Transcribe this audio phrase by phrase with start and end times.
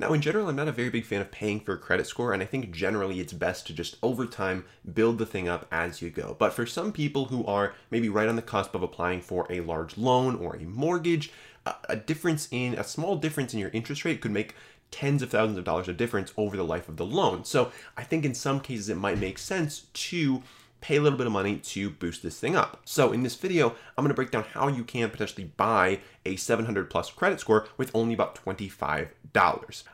[0.00, 2.32] Now, in general, I'm not a very big fan of paying for a credit score,
[2.32, 6.00] and I think generally it's best to just over time build the thing up as
[6.00, 6.34] you go.
[6.38, 9.60] But for some people who are maybe right on the cusp of applying for a
[9.60, 11.30] large loan or a mortgage,
[11.86, 14.54] a difference in a small difference in your interest rate could make
[14.90, 17.44] tens of thousands of dollars of difference over the life of the loan.
[17.44, 20.42] So I think in some cases it might make sense to
[20.80, 22.80] pay a little bit of money to boost this thing up.
[22.84, 26.90] So in this video, I'm gonna break down how you can potentially buy a 700
[26.90, 29.08] plus credit score with only about $25.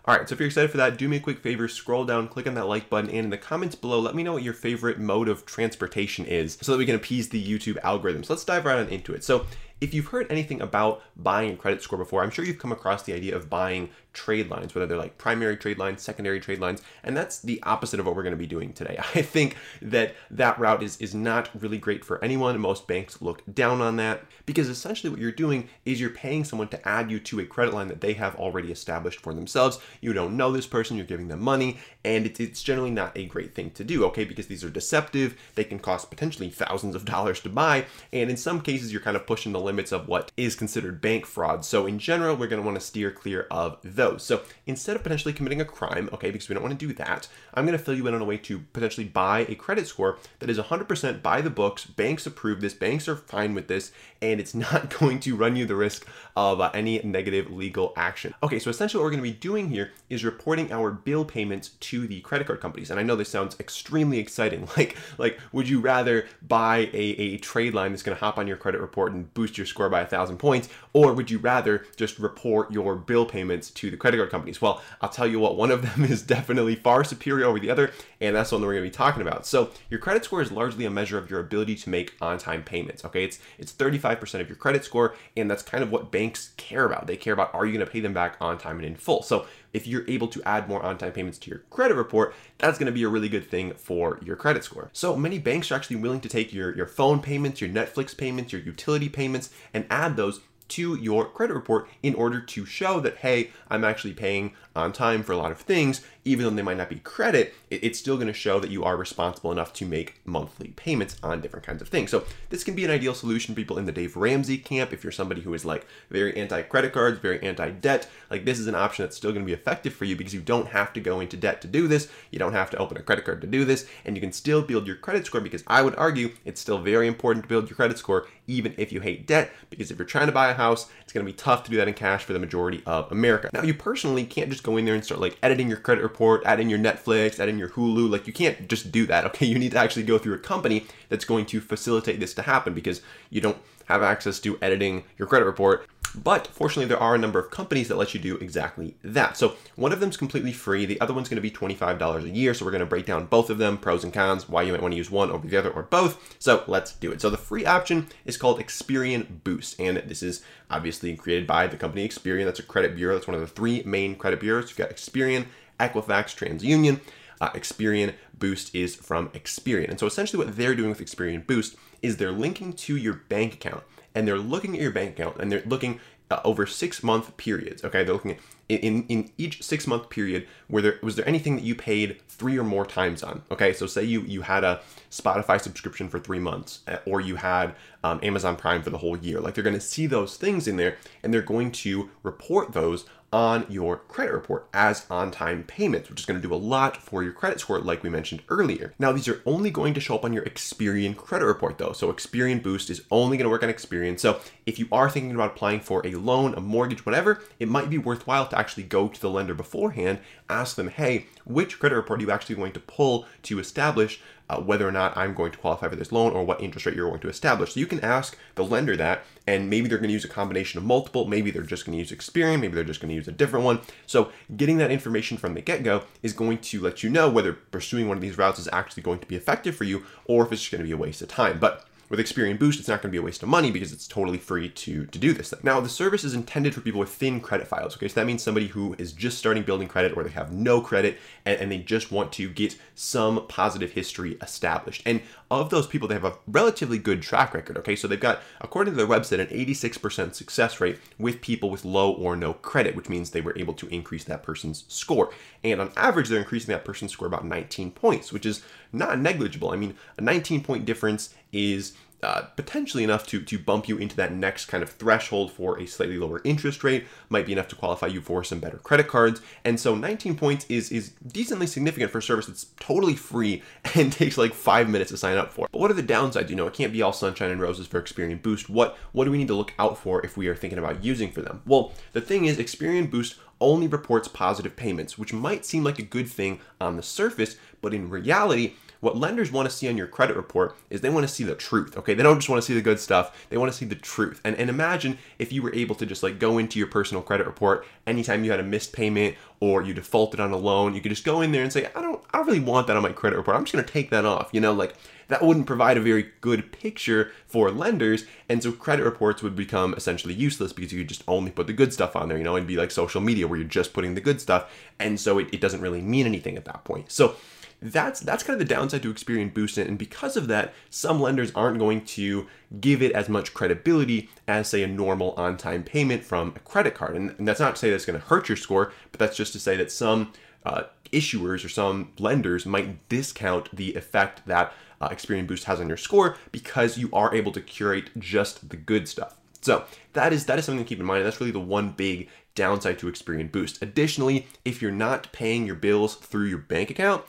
[0.04, 2.29] All right, so if you're excited for that, do me a quick favor, scroll down,
[2.29, 4.54] click on that like button, and in the comments below, let me know what your
[4.54, 8.25] favorite mode of transportation is so that we can appease the YouTube algorithm.
[8.25, 9.25] So let's dive right on into it.
[9.25, 9.46] So
[9.80, 13.03] if you've heard anything about buying a credit score before, I'm sure you've come across
[13.03, 16.80] the idea of buying trade lines, whether they're like primary trade lines, secondary trade lines,
[17.04, 18.98] and that's the opposite of what we're going to be doing today.
[19.14, 22.58] I think that that route is is not really great for anyone.
[22.58, 26.68] Most banks look down on that because essentially what you're doing is you're paying someone
[26.68, 29.79] to add you to a credit line that they have already established for themselves.
[30.00, 33.27] You don't know this person, you're giving them money, and it's, it's generally not a
[33.27, 34.25] great thing to do, okay?
[34.25, 38.36] Because these are deceptive, they can cost potentially thousands of dollars to buy, and in
[38.39, 41.64] some cases you're kind of pushing the limits of what is considered bank fraud.
[41.64, 44.23] So in general, we're going to want to steer clear of those.
[44.23, 47.28] So instead of potentially committing a crime, okay, because we don't want to do that,
[47.53, 50.19] I'm going to fill you in on a way to potentially buy a credit score
[50.39, 51.84] that is 100% by the books.
[51.84, 53.92] Banks approve this, banks are fine with this,
[54.23, 58.34] and it's not going to run you the risk of uh, any negative legal action.
[58.42, 61.70] Okay, so essentially what we're going to be doing here is reporting our bill payments
[61.80, 62.91] to the credit card companies.
[62.91, 64.69] And I know this sounds extremely exciting.
[64.77, 68.47] Like, like would you rather buy a, a trade line that's going to hop on
[68.47, 71.85] your credit report and boost your score by a thousand points, or would you rather
[71.97, 74.61] just report your bill payments to the credit card companies?
[74.61, 77.93] Well, I'll tell you what, one of them is definitely far superior over the other,
[78.21, 79.47] and that's what we're going to be talking about.
[79.47, 83.05] So your credit score is largely a measure of your ability to make on-time payments.
[83.05, 86.85] Okay, it's it's 35% of your credit score, and that's kind of what banks care
[86.85, 87.07] about.
[87.07, 89.23] They care about are you to pay them back on time and in full.
[89.23, 92.79] So if you're able to add more on time payments to your credit report, that's
[92.79, 94.89] going to be a really good thing for your credit score.
[94.93, 98.53] So many banks are actually willing to take your, your phone payments, your Netflix payments,
[98.53, 103.19] your utility payments, and add those to your credit report in order to show that,
[103.19, 106.77] hey, I'm actually paying on time for a lot of things, even though they might
[106.77, 110.69] not be credit, it's still to show that you are responsible enough to make monthly
[110.69, 112.11] payments on different kinds of things.
[112.11, 114.93] So this can be an ideal solution for people in the Dave Ramsey camp.
[114.93, 118.75] If you're somebody who is like very anti-credit cards, very anti-debt, like this is an
[118.75, 121.37] option that's still to be effective for you because you don't have to go into
[121.37, 122.09] debt to do this.
[122.31, 124.63] You don't have to open a credit card to do this, and you can still
[124.63, 127.77] build your credit score because I would argue it's still very important to build your
[127.77, 130.88] credit score even if you hate debt because if you're trying to buy a house,
[131.02, 133.50] it's going to be tough to do that in cash for the majority of America.
[133.52, 136.42] Now, you personally can't just go in there and start like editing your credit report,
[136.44, 138.10] adding your Netflix, adding your Hulu.
[138.10, 139.26] Like you can't just do that.
[139.36, 142.42] Okay, you need to actually go through a company that's going to facilitate this to
[142.42, 145.86] happen because you don't have access to editing your credit report
[146.16, 149.37] but fortunately, there are a number of companies that let you do exactly that.
[149.37, 150.87] So one of them is completely free.
[150.87, 152.54] The other one's going to be $25 a year.
[152.54, 154.82] So we're going to break down both of them, pros and cons, why you might
[154.82, 156.37] want to use one over the other or both.
[156.38, 157.21] So let's do it.
[157.21, 159.78] So the free option is called Experian Boost.
[159.81, 162.44] And this is obviously created by the company Experian.
[162.44, 163.15] That's a credit bureau.
[163.15, 164.71] That's one of the three main credit bureaus.
[164.71, 165.47] You've got Experian,
[165.78, 167.00] Equifax, TransUnion.
[167.38, 169.91] Uh, Experian Boost is from Experian.
[169.91, 173.54] And so essentially what they're doing with Experian Boost is they're linking to your bank
[173.54, 173.83] account
[174.16, 176.00] and they're looking at your bank account and they're looking
[176.31, 177.84] uh, over six month periods.
[177.84, 178.38] Okay, they're looking at
[178.69, 182.59] in in each six month period where there was there anything that you paid three
[182.59, 183.43] or more times on.
[183.50, 187.37] Okay, so say you you had a Spotify subscription for three months, uh, or you
[187.37, 189.41] had um, Amazon Prime for the whole year.
[189.41, 193.06] Like they're going to see those things in there, and they're going to report those
[193.32, 196.97] on your credit report as on time payments, which is going to do a lot
[196.97, 198.94] for your credit score, like we mentioned earlier.
[198.98, 201.93] Now, these are only going to show up on your Experian credit report, though.
[201.93, 204.19] So, Experian Boost is only going to work on Experian.
[204.19, 207.91] So, if you are thinking about applying for a loan, a mortgage, whatever, it might
[207.91, 210.18] be worthwhile to actually go to the lender beforehand,
[210.48, 214.60] ask them, hey, which credit report are you actually going to pull to establish uh,
[214.60, 217.08] whether or not I'm going to qualify for this loan or what interest rate you're
[217.08, 217.74] going to establish.
[217.74, 220.78] So you can ask the lender that, and maybe they're going to use a combination
[220.78, 223.28] of multiple, maybe they're just going to use Experian, maybe they're just going to use
[223.28, 223.80] a different one.
[224.06, 227.52] So getting that information from the get go is going to let you know whether
[227.52, 230.52] pursuing one of these routes is actually going to be effective for you or if
[230.52, 231.59] it's just going to be a waste of time.
[231.59, 234.06] But with Experian Boost, it's not going to be a waste of money because it's
[234.06, 235.60] totally free to, to do this thing.
[235.62, 237.97] Now, the service is intended for people with thin credit files.
[237.97, 240.80] Okay, so that means somebody who is just starting building credit or they have no
[240.80, 245.03] credit and, and they just want to get some positive history established.
[245.04, 245.20] And
[245.50, 247.76] of those people, they have a relatively good track record.
[247.78, 251.84] Okay, so they've got, according to their website, an 86% success rate with people with
[251.84, 255.30] low or no credit, which means they were able to increase that person's score.
[255.64, 258.62] And on average, they're increasing that person's score about 19 points, which is
[258.97, 259.71] not negligible.
[259.71, 264.17] I mean, a 19 point difference is uh, potentially enough to to bump you into
[264.17, 267.77] that next kind of threshold for a slightly lower interest rate might be enough to
[267.77, 269.43] qualify you for some better credit cards.
[269.65, 273.63] And so 19 points is is decently significant for a service that's totally free
[273.95, 275.69] and takes like five minutes to sign up for.
[275.71, 276.49] But what are the downsides?
[276.49, 278.71] You know it can't be all sunshine and roses for experian boost.
[278.71, 281.31] What what do we need to look out for if we are thinking about using
[281.31, 281.63] for them?
[281.67, 286.03] Well the thing is experian boost only reports positive payments which might seem like a
[286.03, 290.07] good thing on the surface but in reality what lenders want to see on your
[290.07, 291.97] credit report is they want to see the truth.
[291.97, 293.95] Okay, they don't just want to see the good stuff; they want to see the
[293.95, 294.41] truth.
[294.45, 297.47] And and imagine if you were able to just like go into your personal credit
[297.47, 301.11] report anytime you had a missed payment or you defaulted on a loan, you could
[301.11, 303.13] just go in there and say, I don't, I don't really want that on my
[303.13, 303.57] credit report.
[303.57, 304.51] I'm just going to take that off.
[304.53, 304.95] You know, like
[305.29, 308.25] that wouldn't provide a very good picture for lenders.
[308.49, 311.73] And so credit reports would become essentially useless because you could just only put the
[311.73, 314.15] good stuff on there, you know, it'd be like social media where you're just putting
[314.15, 314.71] the good stuff.
[314.99, 317.11] And so it, it doesn't really mean anything at that point.
[317.11, 317.37] So
[317.81, 321.52] that's that's kind of the downside to Experian Boost, and because of that, some lenders
[321.55, 322.46] aren't going to
[322.81, 327.17] give it as much credibility as say a normal on-time payment from a credit card.
[327.17, 329.52] And, and that's not to say that's going to hurt your score, but that's just
[329.52, 330.32] to say that some
[330.64, 335.88] uh, issuers or some lenders might discount the effect that uh, Experian Boost has on
[335.88, 339.37] your score because you are able to curate just the good stuff.
[339.61, 341.25] So that is that is something to keep in mind.
[341.25, 343.82] That's really the one big downside to Experian Boost.
[343.82, 347.25] Additionally, if you're not paying your bills through your bank account,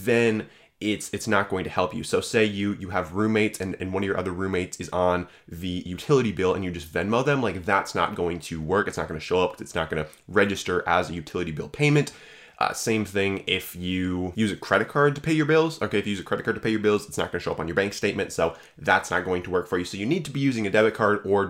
[0.00, 0.46] then
[0.80, 2.02] it's it's not going to help you.
[2.02, 5.28] So say you you have roommates and, and one of your other roommates is on
[5.48, 8.88] the utility bill and you just Venmo them, like that's not going to work.
[8.88, 9.60] It's not going to show up.
[9.60, 12.12] It's not going to register as a utility bill payment.
[12.58, 15.82] Uh, same thing if you use a credit card to pay your bills.
[15.82, 17.44] Okay, if you use a credit card to pay your bills, it's not going to
[17.44, 18.32] show up on your bank statement.
[18.32, 19.84] So that's not going to work for you.
[19.84, 21.46] So you need to be using a debit card or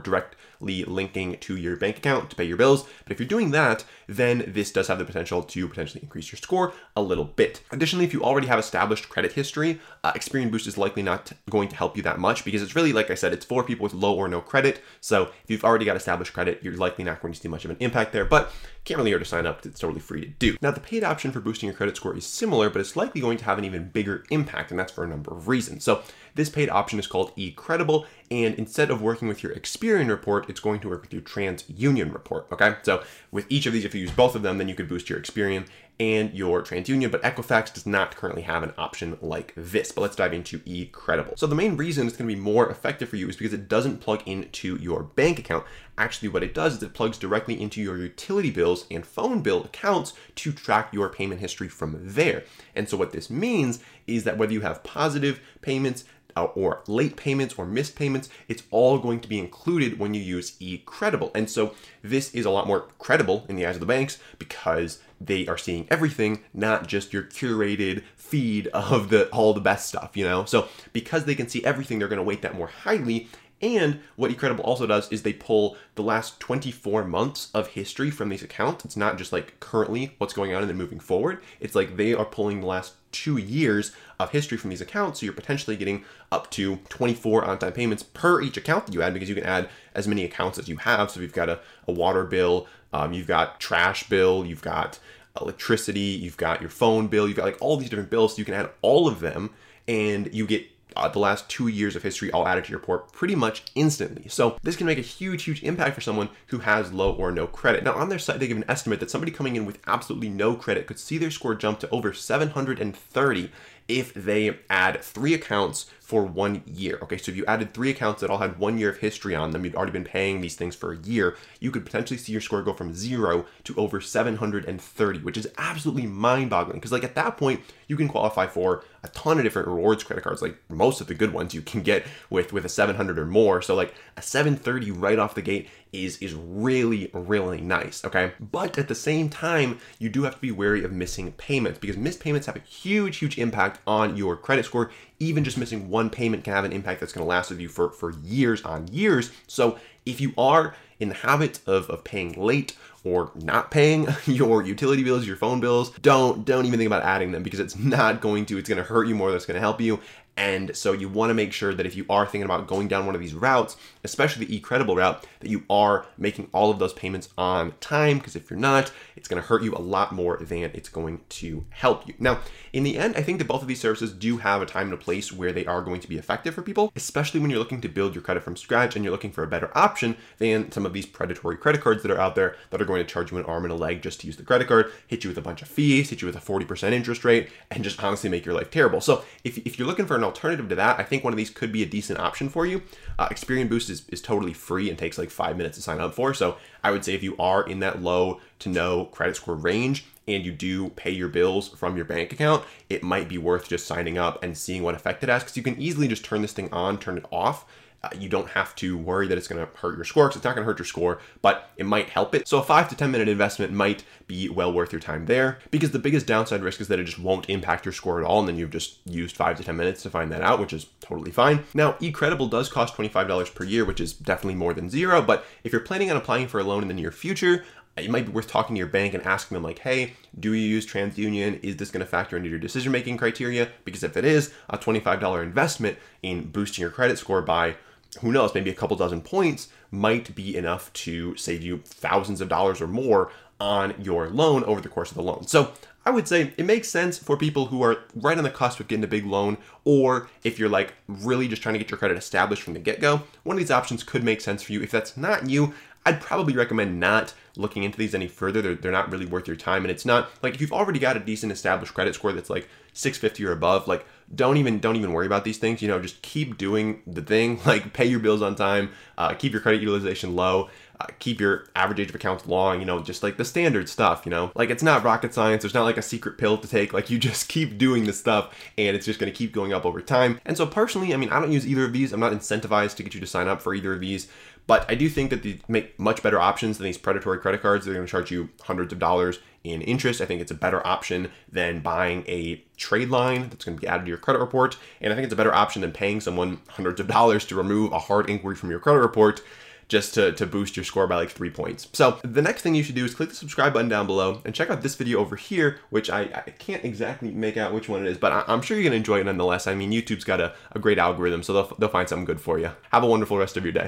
[0.65, 2.87] directly linking to your bank account to pay your bills.
[3.05, 6.39] But if you're doing that, then this does have the potential to potentially increase your
[6.39, 7.63] score a little bit.
[7.71, 11.69] Additionally, if you already have established credit history, uh, Experian Boost is likely not going
[11.69, 13.95] to help you that much because it's really, like I said, it's for people with
[13.95, 14.83] low or no credit.
[15.01, 17.71] So if you've already got established credit, you're likely not going to see much of
[17.71, 18.53] an impact there, but
[18.85, 20.57] can't really hurt to sign up it's totally free to do.
[20.61, 23.39] Now, the paid option for boosting your credit score is similar, but it's likely going
[23.39, 25.85] to have an even bigger impact, and that's for a number of reasons.
[25.85, 26.03] So
[26.35, 30.61] this paid option is called eCredable, and instead of working with your Experian report, it's
[30.61, 32.47] going to work with your TransUnion report.
[32.51, 34.89] Okay, so with each of these, if you use both of them, then you could
[34.89, 35.67] boost your Experian
[36.01, 39.93] and your TransUnion, but Equifax does not currently have an option like this.
[39.93, 41.39] But let's dive into eCredable.
[41.39, 43.69] So the main reason it's going to be more effective for you is because it
[43.69, 45.65] doesn't plug into your bank account.
[45.97, 49.63] Actually, what it does is it plugs directly into your utility bills and phone bill
[49.63, 52.43] accounts to track your payment history from there.
[52.75, 53.79] And so what this means
[54.09, 56.05] is that whether you have positive payments,
[56.37, 60.21] Uh, or late payments or missed payments, it's all going to be included when you
[60.21, 61.31] use eCredable.
[61.35, 64.99] And so this is a lot more credible in the eyes of the banks because
[65.21, 70.17] they are seeing everything, not just your curated feed of the all the best stuff,
[70.17, 70.45] you know?
[70.45, 73.29] So because they can see everything, they're to weight that more highly
[73.65, 78.29] and what eCredable also does is they pull the last 24 months of history from
[78.29, 78.85] these accounts.
[78.85, 81.43] It's not just like currently what's going on and then moving forward.
[81.61, 85.21] It's like they are pulling the last two years of history from these accounts.
[85.21, 89.01] So you're potentially getting up to 24 on time payments per each account that you
[89.01, 91.11] add because you can add as many accounts as you have.
[91.11, 94.99] So if you've got a, a water bill, um, you've got trash bill, you've got
[95.41, 98.35] electricity, you've got your phone bill, you've got like all these different bills.
[98.35, 99.51] So you can add all of them
[99.89, 103.13] and you get uh, the last two years of history all added to your report
[103.13, 104.29] pretty much instantly.
[104.29, 107.47] So this can make a huge, huge impact for someone who has low or no
[107.47, 107.85] credit.
[107.85, 110.55] Now on their site, they give an estimate that somebody coming in with absolutely no
[110.55, 113.51] credit could see their score jump to over 730
[113.87, 116.99] if they add three accounts for one year.
[117.03, 119.51] Okay, so if you added three accounts that all had one year of history on
[119.51, 122.41] them, you'd already been paying these things for a year, you could potentially see your
[122.41, 126.79] score go from zero to over 730, which is absolutely mind boggling.
[126.79, 130.25] Because, like, at that point, you can qualify for a ton of different rewards credit
[130.25, 133.27] cards, like most of the good ones you can get with, with a 700 or
[133.27, 133.61] more.
[133.61, 138.33] So, like, a 730 right off the gate is is really really nice okay?
[138.41, 141.97] But at the same time you do have to be wary of missing payments because
[141.97, 144.91] missed payments have a huge huge impact on your credit score.
[145.21, 147.69] Even just missing one payment can have an impact that's going to last with you
[147.69, 149.31] for for years on years.
[149.47, 154.63] So if you are in the habit of, of paying late or not paying your
[154.63, 158.21] utility bills, your phone bills, don't don't even think about adding them because it's not
[158.21, 158.59] going to.
[158.59, 160.01] It's going to hurt you more than it's going to help you.
[160.37, 163.07] And so you want to make sure that if you are thinking about going down
[163.07, 166.93] one of these routes, especially the eCredable route, that you are making all of those
[166.93, 168.19] payments on time.
[168.19, 171.21] Because if you're not, it's going to hurt you a lot more than it's going
[171.29, 172.15] to help you.
[172.19, 172.41] Now,
[172.73, 174.95] in the end, I think that both of these services do have a time and
[174.95, 177.81] a place where they are going to be effective for people, especially when you're looking
[177.83, 180.85] to build your credit from scratch and you're looking for a better option than some
[180.85, 183.39] of these predatory credit cards that are out there that are going to charge you
[183.39, 185.43] an arm and a leg just to use the credit card, hit you with a
[185.43, 188.55] bunch of fees, hit you with a 40% interest rate, and just honestly make your
[188.55, 189.01] life terrible.
[189.01, 191.51] So if, if you're looking for an alternative to that, I think one of these
[191.51, 192.83] could be a decent option for you.
[193.19, 196.15] Uh, Experian Boost is, is totally free and takes like five minutes to sign up
[196.15, 196.35] for.
[196.35, 200.07] So I would say if you are in that low to no credit score range,
[200.27, 203.87] and you do pay your bills from your bank account, it might be worth just
[203.87, 206.53] signing up and seeing what effect it has because you can easily just turn this
[206.53, 207.67] thing on, turn it off.
[208.05, 210.45] Uh, you don't have to worry that it's going to hurt your score because it's
[210.45, 212.47] not going to hurt your score, but it might help it.
[212.47, 215.93] So a five to 10 minute investment might be well worth your time there because
[215.93, 218.41] the biggest downside risk is that it just won't impact your score at all.
[218.41, 220.87] And then you've just used five to 10 minutes to find that out, which is
[221.01, 221.65] totally fine.
[221.73, 225.23] Now, eCredable does cost $25 per year, which is definitely more than zero.
[225.23, 227.65] But if you're planning on applying for a loan in the near future,
[227.97, 230.69] it might be worth talking to your bank and asking them like, hey, do you
[230.69, 231.63] use TransUnion?
[231.63, 233.71] Is this going to factor into your decision making criteria?
[233.85, 237.77] Because if it is, a $25 investment in boosting your credit score by
[238.21, 242.49] who knows, maybe a couple dozen points might be enough to save you thousands of
[242.49, 243.31] dollars or more
[243.61, 245.47] on your loan over the course of the loan.
[245.47, 245.73] So
[246.07, 248.89] I would say it makes sense for people who are right on the cusp of
[248.89, 252.19] getting a big loan, or if you're like really just trying to get your credit
[252.19, 254.83] established from the get go, one of these options could make sense for you.
[254.83, 255.73] If that's not you,
[256.05, 258.61] I'd probably recommend not looking into these any further.
[258.61, 259.85] They're, they're not really worth your time.
[259.85, 262.69] And it's not like if you've already got a decent established credit score that's like
[262.95, 265.83] 650 or above, like don't even don't even worry about these things.
[265.83, 267.61] You know, just keep doing the thing.
[267.67, 270.71] Like pay your bills on time, uh, keep your credit utilization low.
[271.01, 274.23] Uh, keep your average age of accounts long, you know, just like the standard stuff,
[274.25, 274.53] you know?
[274.55, 276.93] Like it's not rocket science, there's not like a secret pill to take.
[276.95, 280.01] Like you just keep doing this stuff and it's just gonna keep going up over
[280.01, 280.41] time.
[280.45, 282.13] And so personally, I mean, I don't use either of these.
[282.13, 284.29] I'm not incentivized to get you to sign up for either of these.
[284.67, 287.85] But I do think that they make much better options than these predatory credit cards.
[287.85, 290.21] They're going to charge you hundreds of dollars in interest.
[290.21, 293.89] I think it's a better option than buying a trade line that's going to be
[293.89, 294.77] added to your credit report.
[295.01, 297.93] And I think it's a better option than paying someone hundreds of dollars to remove
[297.93, 299.41] a hard inquiry from your credit report
[299.89, 301.89] just to, to boost your score by like three points.
[301.93, 304.55] So the next thing you should do is click the subscribe button down below and
[304.55, 308.05] check out this video over here, which I, I can't exactly make out which one
[308.05, 309.67] it is, but I, am sure you're gonna enjoy it nonetheless.
[309.67, 312.59] I mean, YouTube's got a, a great algorithm, so they'll, they'll find something good for
[312.59, 312.71] you.
[312.93, 313.83] Have a wonderful rest of your day.